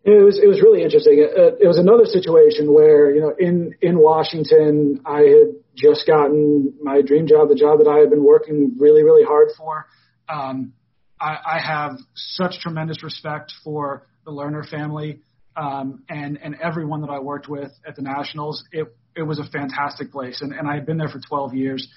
[0.05, 1.19] It was it was really interesting.
[1.19, 6.73] It, it was another situation where you know in in Washington I had just gotten
[6.81, 9.87] my dream job, the job that I had been working really really hard for.
[10.29, 10.73] Um,
[11.19, 15.19] I, I have such tremendous respect for the Lerner family
[15.57, 18.63] um, and and everyone that I worked with at the Nationals.
[18.71, 18.87] It
[19.19, 21.87] it was a fantastic place, and, and I had been there for 12 years.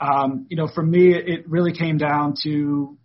[0.00, 2.98] Um, you know, for me, it really came down to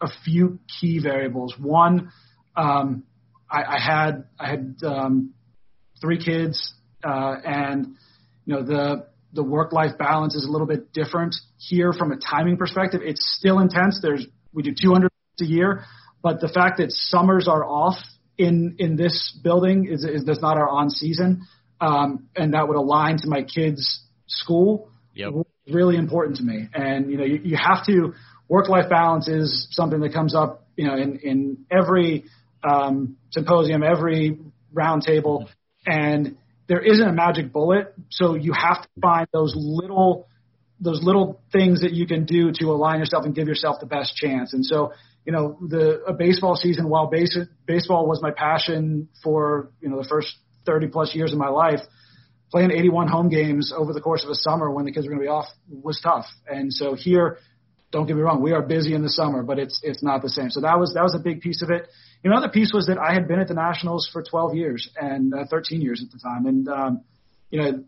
[0.00, 1.54] a few key variables.
[1.58, 2.10] One,
[2.56, 3.04] um,
[3.50, 5.34] I, I had I had um,
[6.00, 6.72] three kids,
[7.04, 7.94] uh, and
[8.46, 12.16] you know the the work life balance is a little bit different here from a
[12.16, 13.02] timing perspective.
[13.04, 14.00] It's still intense.
[14.00, 15.84] There's we do 200 a year,
[16.22, 17.96] but the fact that summers are off
[18.38, 21.46] in in this building is is that's not our on season,
[21.80, 24.90] um, and that would align to my kids' school.
[25.14, 25.32] Yep.
[25.68, 28.14] Really important to me, and you know you, you have to
[28.48, 32.24] work life balance is something that comes up you know in in every
[32.68, 34.38] um, symposium, every
[34.74, 35.48] roundtable,
[35.86, 36.36] and
[36.68, 37.94] there isn't a magic bullet.
[38.10, 40.28] So you have to find those little
[40.80, 44.16] those little things that you can do to align yourself and give yourself the best
[44.16, 44.54] chance.
[44.54, 44.92] And so,
[45.26, 50.00] you know, the a baseball season, while base, baseball was my passion for you know
[50.02, 50.34] the first
[50.66, 51.80] 30 plus years of my life,
[52.50, 55.20] playing 81 home games over the course of a summer when the kids were going
[55.20, 56.26] to be off was tough.
[56.48, 57.38] And so here,
[57.92, 60.28] don't get me wrong, we are busy in the summer, but it's it's not the
[60.28, 60.50] same.
[60.50, 61.88] So that was that was a big piece of it.
[62.22, 65.44] Another piece was that I had been at the Nationals for 12 years and uh,
[65.48, 67.00] 13 years at the time, and um,
[67.50, 67.84] you know,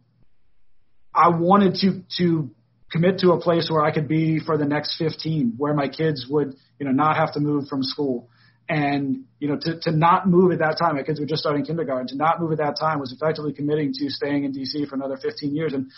[1.14, 2.50] I wanted to to
[2.90, 6.26] commit to a place where I could be for the next 15, where my kids
[6.28, 8.28] would you know not have to move from school.
[8.68, 11.64] And you know, to, to not move at that time, my kids were just starting
[11.64, 12.06] kindergarten.
[12.08, 15.16] To not move at that time was effectively committing to staying in DC for another
[15.16, 15.72] 15 years.
[15.72, 15.90] And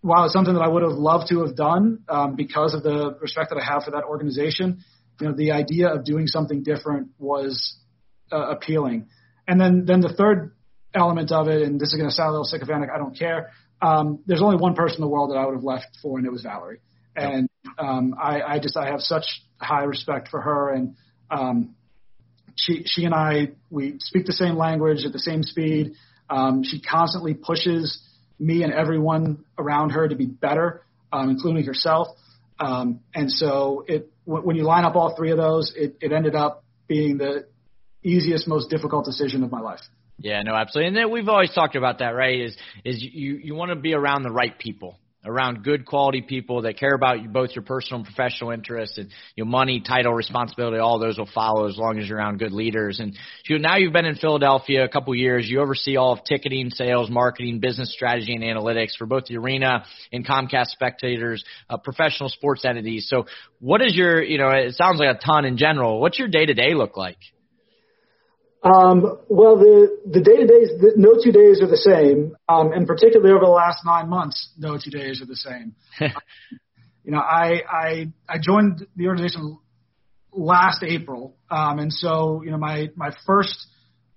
[0.00, 3.16] while it's something that I would have loved to have done um, because of the
[3.20, 4.82] respect that I have for that organization,
[5.20, 7.76] you know, the idea of doing something different was
[8.32, 9.06] uh, appealing.
[9.46, 10.56] And then, then the third
[10.94, 13.50] element of it, and this is going to sound a little sycophantic, I don't care.
[13.80, 16.26] Um, there's only one person in the world that I would have left for, and
[16.26, 16.80] it was Valerie.
[17.16, 19.24] And um, I, I just I have such
[19.60, 20.94] high respect for her, and
[21.32, 21.74] um,
[22.54, 25.94] she she and I we speak the same language at the same speed.
[26.28, 28.00] Um, she constantly pushes
[28.38, 32.08] me and everyone around her to be better, um, including herself.
[32.58, 36.34] Um, and so it when you line up all three of those, it, it ended
[36.34, 37.46] up being the
[38.04, 39.80] easiest, most difficult decision of my life.
[40.18, 40.88] Yeah, no, absolutely.
[40.88, 42.38] And then we've always talked about that, right?
[42.40, 46.62] Is is you you want to be around the right people around good quality people
[46.62, 50.78] that care about you, both your personal and professional interests and your money, title, responsibility,
[50.78, 52.98] all those will follow as long as you're around good leaders.
[53.00, 53.16] And
[53.48, 55.48] you now you've been in Philadelphia a couple years.
[55.48, 59.84] You oversee all of ticketing, sales, marketing, business strategy, and analytics for both the arena
[60.12, 61.38] and Comcast Spectacor,
[61.70, 63.06] uh, professional sports entities.
[63.08, 63.26] So
[63.60, 66.00] what is your, you know, it sounds like a ton in general.
[66.00, 67.18] What's your day to day look like?
[68.64, 72.86] Um, well, the the day to days, no two days are the same, um, and
[72.86, 75.74] particularly over the last nine months, no two days are the same.
[77.02, 79.58] you know, I I I joined the organization
[80.32, 83.66] last April, um, and so you know my my first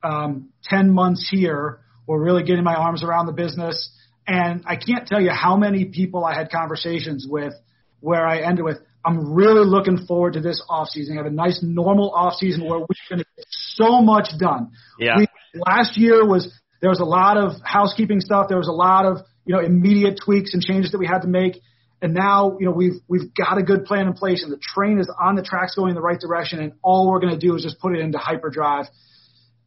[0.04, 3.90] um, ten months here were really getting my arms around the business,
[4.28, 7.54] and I can't tell you how many people I had conversations with
[8.00, 11.16] where I ended with, I'm really looking forward to this off season.
[11.18, 14.72] Have a nice normal off season where we're going to get so much done.
[15.00, 15.18] Yeah.
[15.18, 15.28] We,
[15.66, 18.48] last year was there was a lot of housekeeping stuff.
[18.50, 21.28] There was a lot of you know immediate tweaks and changes that we had to
[21.28, 21.62] make.
[22.02, 25.00] And now you know we've we've got a good plan in place, and the train
[25.00, 26.60] is on the tracks going in the right direction.
[26.60, 28.86] And all we're going to do is just put it into hyperdrive.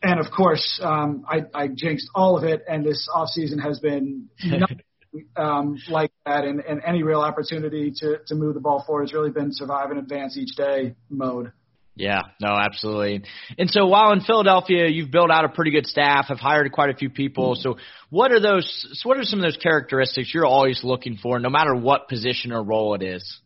[0.03, 3.81] And of course, um, I, I jinxed all of it, and this off season has
[3.81, 4.29] been
[5.37, 9.12] um, like that, and, and any real opportunity to to move the ball forward has
[9.12, 11.53] really been survive and advance each day mode.
[11.99, 13.25] Yeah, no, absolutely.
[13.59, 16.90] And so while in Philadelphia, you've built out a pretty good staff, have hired quite
[16.90, 17.57] a few people.
[17.57, 17.77] So
[18.09, 21.51] what are those, so what are some of those characteristics you're always looking for, no
[21.51, 23.40] matter what position or role it is?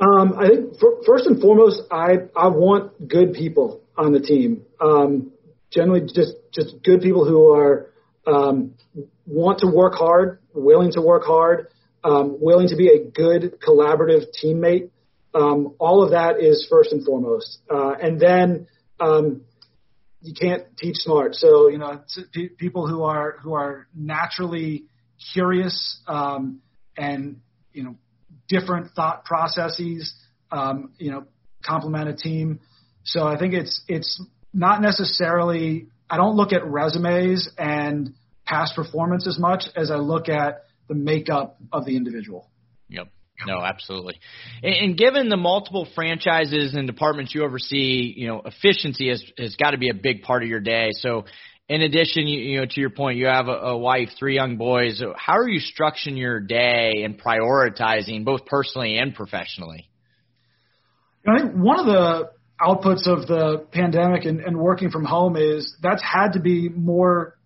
[0.00, 4.62] Um, I think for, first and foremost, I, I want good people on the team.
[4.80, 5.32] Um,
[5.70, 7.92] generally just, just good people who are,
[8.26, 8.72] um,
[9.26, 11.68] want to work hard, willing to work hard,
[12.04, 14.90] um, willing to be a good collaborative teammate.
[15.34, 17.58] Um, all of that is first and foremost.
[17.70, 18.68] Uh, and then
[19.00, 19.42] um,
[20.22, 21.34] you can't teach smart.
[21.34, 24.84] So you know, p- people who are who are naturally
[25.34, 26.60] curious um,
[26.96, 27.40] and
[27.72, 27.96] you know
[28.48, 30.14] different thought processes.
[30.50, 31.26] Um, you know,
[31.64, 32.60] complement a team.
[33.02, 34.22] So I think it's it's
[34.54, 35.88] not necessarily.
[36.08, 38.14] I don't look at resumes and
[38.46, 42.50] past performance as much as I look at the makeup of the individual.
[42.88, 43.08] Yep.
[43.46, 44.18] No, absolutely.
[44.62, 49.56] And, and given the multiple franchises and departments you oversee, you know, efficiency has has
[49.56, 50.88] got to be a big part of your day.
[50.92, 51.24] So,
[51.68, 54.56] in addition, you, you know, to your point, you have a, a wife, three young
[54.56, 55.02] boys.
[55.16, 59.90] How are you structuring your day and prioritizing both personally and professionally?
[61.28, 62.30] I think one of the
[62.60, 67.36] outputs of the pandemic and, and working from home is that's had to be more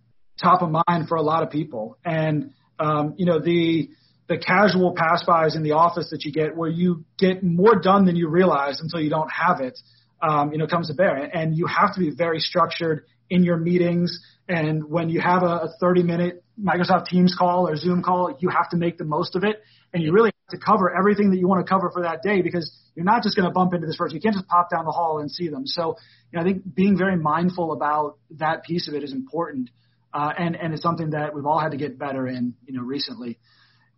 [0.43, 1.99] top of mind for a lot of people.
[2.05, 3.91] And um, you know the
[4.31, 8.07] the casual pass bys in the office that you get, where you get more done
[8.07, 9.77] than you realize until you don't have it,
[10.23, 11.17] um, you know, comes to bear.
[11.17, 14.21] And you have to be very structured in your meetings.
[14.49, 18.51] And when you have a, a 30 minute Microsoft Teams call or Zoom call, you
[18.51, 19.63] have to make the most of it.
[19.93, 22.41] And you really have to cover everything that you want to cover for that day
[22.41, 24.15] because you're not just going to bump into this person.
[24.15, 25.67] You can't just pop down the hall and see them.
[25.67, 25.97] So,
[26.31, 29.71] you know, I think being very mindful about that piece of it is important.
[30.13, 32.83] Uh, and, and it's something that we've all had to get better in, you know,
[32.83, 33.39] recently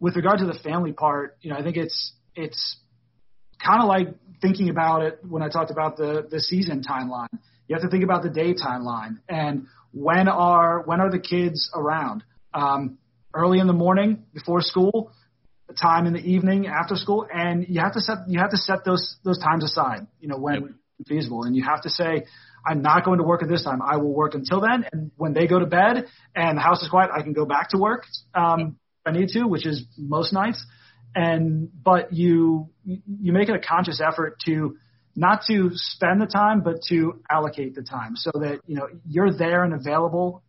[0.03, 2.77] with regard to the family part, you know, I think it's it's
[3.65, 4.09] kind of like
[4.43, 7.29] thinking about it when I talked about the the season timeline.
[7.69, 11.71] You have to think about the day timeline and when are when are the kids
[11.73, 12.25] around?
[12.53, 12.99] Um,
[13.33, 15.13] early in the morning before school,
[15.81, 18.85] time in the evening after school, and you have to set you have to set
[18.85, 20.09] those those times aside.
[20.21, 20.73] You know when yep.
[21.07, 22.25] feasible, and you have to say.
[22.67, 23.81] I'm not going to work at this time.
[23.83, 26.89] I will work until then, and when they go to bed and the house is
[26.89, 28.07] quiet, I can go back to work.
[28.35, 30.65] Um, I need to, which is most nights.
[31.15, 34.77] And but you you make it a conscious effort to
[35.15, 39.33] not to spend the time, but to allocate the time so that you know you're
[39.33, 40.43] there and available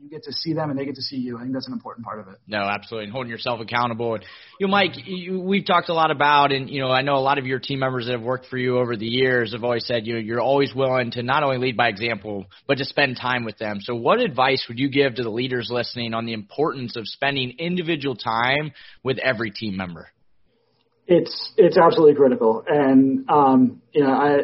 [0.00, 1.38] you get to see them and they get to see you.
[1.38, 2.38] I think that's an important part of it.
[2.46, 4.14] No, absolutely, and holding yourself accountable.
[4.14, 4.24] And
[4.58, 7.22] you know, Mike, you, we've talked a lot about, and you know, I know a
[7.22, 9.86] lot of your team members that have worked for you over the years have always
[9.86, 13.16] said you know, you're always willing to not only lead by example, but to spend
[13.16, 13.80] time with them.
[13.80, 17.54] So, what advice would you give to the leaders listening on the importance of spending
[17.58, 20.08] individual time with every team member?
[21.06, 24.38] It's it's absolutely critical, and um, you know, I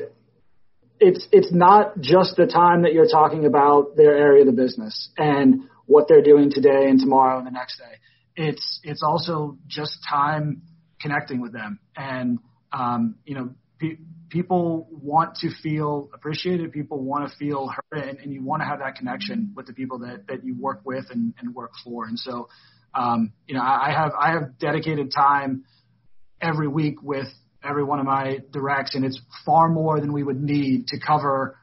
[1.00, 5.10] it's it's not just the time that you're talking about their area of the business
[5.16, 7.96] and what they're doing today and tomorrow and the next day.
[8.36, 10.62] It's it's also just time
[11.00, 12.38] connecting with them, and
[12.72, 16.70] um, you know, pe- people want to feel appreciated.
[16.70, 19.72] People want to feel heard, and, and you want to have that connection with the
[19.72, 22.04] people that that you work with and, and work for.
[22.04, 22.48] And so,
[22.94, 25.64] um, you know, I I have I have dedicated time
[26.40, 27.28] every week with
[27.62, 31.56] every one of my directs, and it's far more than we would need to cover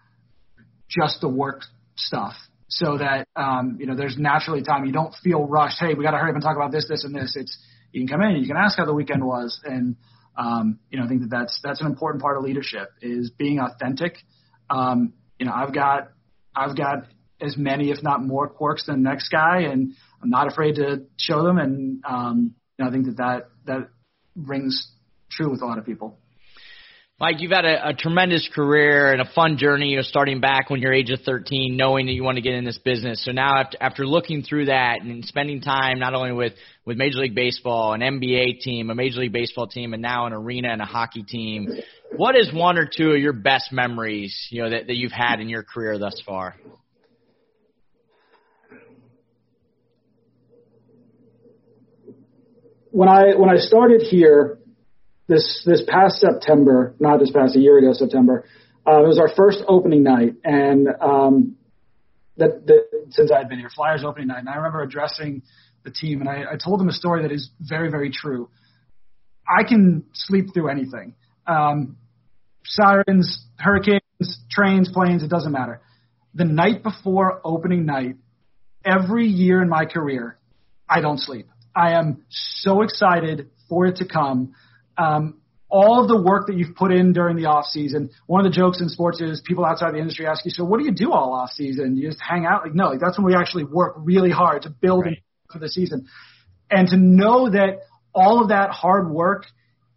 [0.89, 1.61] just the work
[1.95, 2.33] stuff.
[2.69, 4.85] So that um, you know, there's naturally time.
[4.85, 5.77] You don't feel rushed.
[5.79, 7.35] Hey, we got to hurry up and talk about this, this, and this.
[7.35, 7.57] It's
[7.91, 9.95] you can come in, you can ask how the weekend was, and
[10.37, 13.59] um, you know, I think that that's that's an important part of leadership is being
[13.59, 14.17] authentic.
[14.69, 16.09] Um, you know, I've got
[16.55, 17.05] I've got
[17.39, 21.05] as many, if not more, quirks than the next guy, and I'm not afraid to
[21.17, 21.57] show them.
[21.57, 23.89] And um, you know, I think that that that
[24.35, 24.91] rings
[25.29, 26.17] true with a lot of people.
[27.19, 30.69] Mike, you've had a, a tremendous career and a fun journey, you know, starting back
[30.69, 33.25] when you're age of 13, knowing that you want to get in this business.
[33.25, 36.53] So now after, after looking through that and spending time not only with,
[36.85, 40.33] with Major League Baseball, an NBA team, a Major League Baseball team, and now an
[40.33, 41.67] arena and a hockey team,
[42.15, 45.39] what is one or two of your best memories, you know, that, that you've had
[45.39, 46.55] in your career thus far?
[52.91, 54.59] When I when I started here,
[55.27, 58.45] this this past September, not this past a year ago September,
[58.85, 61.57] uh, it was our first opening night, and um,
[62.37, 62.65] that,
[63.09, 65.43] since I had been here, Flyers opening night, and I remember addressing
[65.83, 68.49] the team, and I, I told them a story that is very very true.
[69.47, 71.97] I can sleep through anything, um,
[72.63, 74.01] sirens, hurricanes,
[74.49, 75.81] trains, planes, it doesn't matter.
[76.33, 78.15] The night before opening night,
[78.85, 80.37] every year in my career,
[80.89, 81.47] I don't sleep.
[81.75, 84.53] I am so excited for it to come
[84.97, 88.09] um, all of the work that you've put in during the off season.
[88.25, 90.79] One of the jokes in sports is people outside the industry ask you, "So what
[90.79, 91.97] do you do all off season?
[91.97, 94.69] You just hang out?" Like, no, like that's when we actually work really hard to
[94.69, 95.21] build right.
[95.51, 96.07] for the season,
[96.71, 97.81] and to know that
[98.13, 99.45] all of that hard work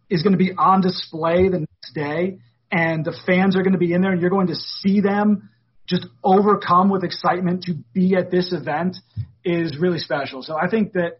[0.09, 3.79] is going to be on display the next day, and the fans are going to
[3.79, 5.49] be in there, and you're going to see them
[5.87, 8.97] just overcome with excitement to be at this event
[9.43, 10.43] is really special.
[10.43, 11.19] So I think that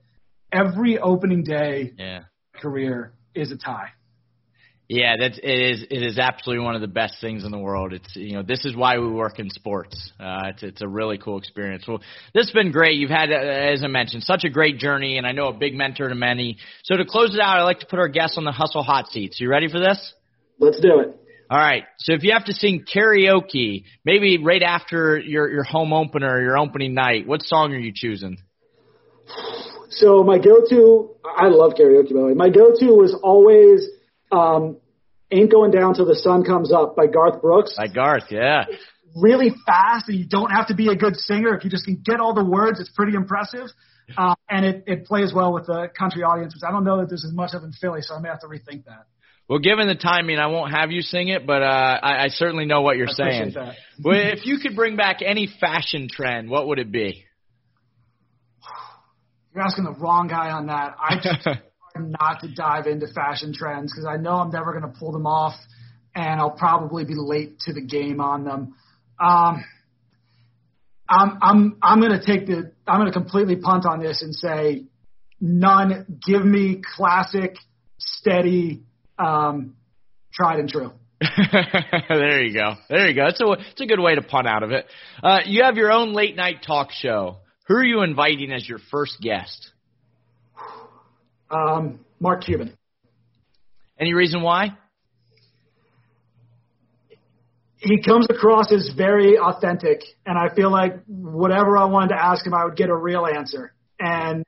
[0.51, 2.23] every opening day yeah.
[2.55, 3.89] career is a tie.
[4.93, 7.93] Yeah, that's it is it is absolutely one of the best things in the world.
[7.93, 10.11] It's you know this is why we work in sports.
[10.19, 11.85] Uh, it's it's a really cool experience.
[11.87, 11.99] Well,
[12.33, 12.97] this has been great.
[12.97, 15.75] You've had, uh, as I mentioned, such a great journey, and I know a big
[15.75, 16.57] mentor to many.
[16.83, 19.07] So to close it out, I'd like to put our guests on the hustle hot
[19.07, 19.39] seats.
[19.39, 20.13] You ready for this?
[20.59, 21.17] Let's do it.
[21.49, 21.83] All right.
[21.99, 26.57] So if you have to sing karaoke, maybe right after your your home opener, your
[26.57, 28.39] opening night, what song are you choosing?
[29.91, 32.33] So my go-to, I love karaoke by the way.
[32.33, 33.87] My go-to was always
[34.31, 34.77] um,
[35.31, 37.75] "Ain't Going Down Till the Sun Comes Up" by Garth Brooks.
[37.77, 38.65] By Garth, yeah.
[39.15, 41.55] Really fast, and you don't have to be a good singer.
[41.55, 43.67] If you just can get all the words, it's pretty impressive.
[44.17, 47.09] Uh, and it, it plays well with the country audience, which I don't know that
[47.09, 49.05] there's as much of in Philly, so I may have to rethink that.
[49.47, 52.65] Well, given the timing, I won't have you sing it, but uh, I, I certainly
[52.65, 53.53] know what you're I saying.
[53.55, 53.75] well,
[54.15, 57.25] if you could bring back any fashion trend, what would it be?
[59.53, 60.95] You're asking the wrong guy on that.
[60.99, 61.47] I just
[61.97, 65.27] not to dive into fashion trends because I know I'm never going to pull them
[65.27, 65.55] off,
[66.15, 68.75] and I'll probably be late to the game on them.
[69.19, 69.63] Um,
[71.09, 74.33] I'm I'm I'm going to take the I'm going to completely punt on this and
[74.33, 74.85] say
[75.39, 76.19] none.
[76.25, 77.55] Give me classic,
[77.99, 78.83] steady,
[79.19, 79.75] um,
[80.33, 80.93] tried and true.
[82.09, 82.75] there you go.
[82.89, 83.27] There you go.
[83.27, 84.85] It's a it's a good way to punt out of it.
[85.21, 87.37] Uh, you have your own late night talk show.
[87.71, 89.71] Who are you inviting as your first guest?
[91.49, 92.75] Um, Mark Cuban.
[93.97, 94.77] Any reason why?
[97.77, 102.45] he comes across as very authentic, and I feel like whatever I wanted to ask
[102.45, 103.73] him, I would get a real answer.
[103.97, 104.43] And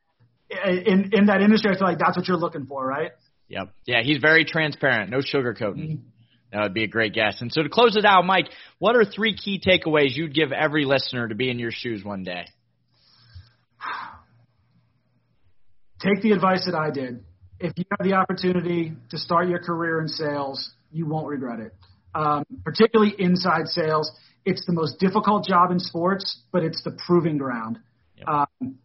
[0.50, 3.12] in in that industry, I feel like that's what you're looking for, right?
[3.48, 3.74] Yep.
[3.86, 5.12] Yeah, he's very transparent.
[5.12, 6.00] No sugarcoating.
[6.52, 7.42] That would be a great guest.
[7.42, 8.50] And so to close it out, Mike,
[8.80, 12.24] what are three key takeaways you'd give every listener to be in your shoes one
[12.24, 12.46] day?
[16.00, 17.24] Take the advice that I did.
[17.60, 21.74] If you have the opportunity to start your career in sales, you won't regret it.
[22.14, 24.12] Um, particularly inside sales,
[24.46, 27.80] it's the most difficult job in sports, but it's the proving ground.
[28.18, 28.28] Yep.
[28.28, 28.76] Um,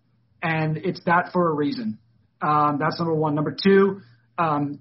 [0.43, 1.99] and it's that for a reason.
[2.41, 3.35] Um, that's number one.
[3.35, 4.01] Number two,
[4.39, 4.79] um,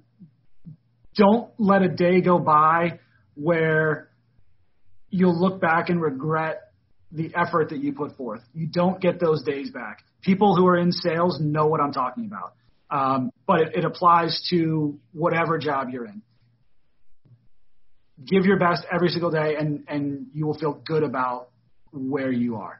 [1.15, 2.99] don't let a day go by
[3.34, 4.09] where
[5.09, 6.66] you'll look back and regret
[7.11, 8.41] the effort that you put forth.
[8.53, 10.03] You don't get those days back.
[10.21, 12.53] People who are in sales know what I'm talking about.
[12.89, 16.21] Um, but it, it applies to whatever job you're in.
[18.25, 21.49] Give your best every single day, and, and you will feel good about
[21.91, 22.79] where you are.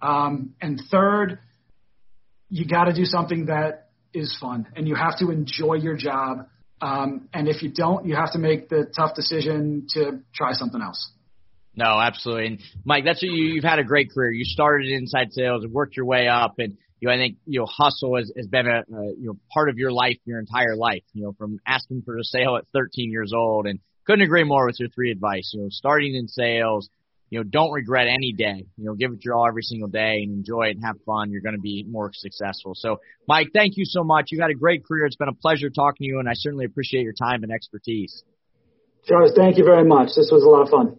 [0.00, 1.38] Um, and third,
[2.48, 6.46] you got to do something that is fun, and you have to enjoy your job.
[6.80, 10.80] Um, and if you don't, you have to make the tough decision to try something
[10.80, 11.10] else.
[11.76, 12.46] No, absolutely.
[12.46, 14.32] And Mike, that's what you, you've had a great career.
[14.32, 17.60] You started inside sales and worked your way up, and you know I think you
[17.60, 20.74] know hustle has, has been a, a you know part of your life your entire
[20.74, 21.02] life.
[21.12, 24.64] You know from asking for a sale at 13 years old, and couldn't agree more
[24.64, 25.50] with your three advice.
[25.52, 26.88] You know, starting in sales,
[27.28, 28.64] you know, don't regret any day.
[28.78, 31.30] You know, give it your all every single day and enjoy it and have fun.
[31.30, 32.72] You're going to be more successful.
[32.74, 34.28] So, Mike, thank you so much.
[34.30, 35.04] You've had a great career.
[35.04, 38.22] It's been a pleasure talking to you, and I certainly appreciate your time and expertise.
[39.06, 40.08] Charles, thank you very much.
[40.16, 40.96] This was a lot of fun.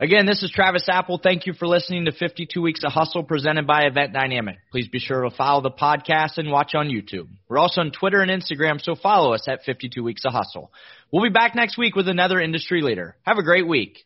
[0.00, 1.18] Again, this is Travis Apple.
[1.20, 4.58] Thank you for listening to 52 Weeks of Hustle presented by Event Dynamic.
[4.70, 7.26] Please be sure to follow the podcast and watch on YouTube.
[7.48, 10.70] We're also on Twitter and Instagram, so follow us at 52 Weeks of Hustle.
[11.12, 13.16] We'll be back next week with another industry leader.
[13.22, 14.04] Have a great week.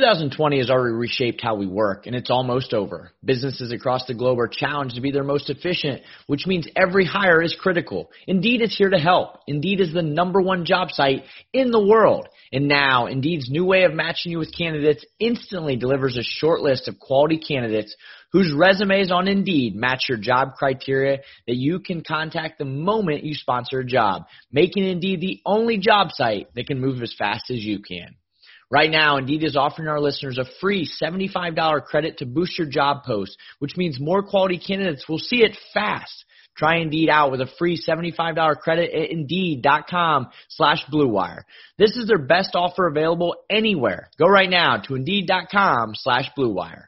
[0.00, 3.12] 2020 has already reshaped how we work, and it's almost over.
[3.22, 7.42] Businesses across the globe are challenged to be their most efficient, which means every hire
[7.42, 8.10] is critical.
[8.26, 9.40] Indeed is here to help.
[9.46, 12.28] Indeed is the number one job site in the world.
[12.50, 16.88] And now, Indeed's new way of matching you with candidates instantly delivers a short list
[16.88, 17.94] of quality candidates
[18.32, 23.34] whose resumes on Indeed match your job criteria that you can contact the moment you
[23.34, 27.58] sponsor a job, making Indeed the only job site that can move as fast as
[27.58, 28.16] you can.
[28.70, 33.02] Right now, Indeed is offering our listeners a free $75 credit to boost your job
[33.04, 36.24] post, which means more quality candidates will see it fast.
[36.56, 41.42] Try Indeed out with a free $75 credit at Indeed.com slash BlueWire.
[41.78, 44.10] This is their best offer available anywhere.
[44.18, 46.84] Go right now to Indeed.com slash BlueWire.